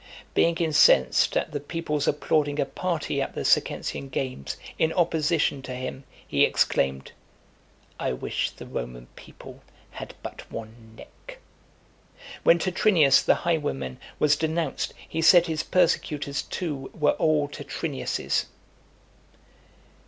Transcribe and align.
Being 0.33 0.55
incensed 0.55 1.37
at 1.37 1.51
the 1.51 1.59
people's 1.59 2.07
applauding 2.07 2.59
a 2.59 2.65
party 2.65 3.21
at 3.21 3.35
the 3.35 3.45
Circensian 3.45 4.09
games 4.09 4.57
in 4.79 4.91
opposition 4.93 5.61
to 5.61 5.75
him, 5.75 6.05
he 6.27 6.43
exclaimed, 6.43 7.11
"I 7.99 8.11
wish 8.13 8.49
the 8.49 8.65
Roman 8.65 9.05
people 9.15 9.61
had 9.91 10.15
but 10.23 10.51
one 10.51 10.95
neck." 10.95 11.37
When 12.41 12.57
Tetrinius, 12.57 13.21
the 13.21 13.35
highwayman, 13.45 13.99
was 14.17 14.35
denounced, 14.35 14.95
he 15.07 15.21
said 15.21 15.45
his 15.45 15.61
persecutors 15.61 16.41
too 16.41 16.89
were 16.95 17.11
all 17.11 17.47
Tetrinius's. 17.47 18.47